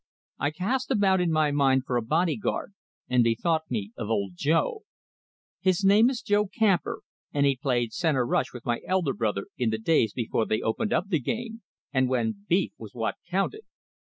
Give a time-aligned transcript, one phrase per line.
[0.39, 2.73] I cast about in my mind for a body guard,
[3.07, 4.81] and bethought me of old Joe.
[5.59, 9.69] His name is Joseph Camper, and he played centre rush with my elder brother in
[9.69, 11.61] the days before they opened up the game,
[11.93, 13.61] and when beef was what counted.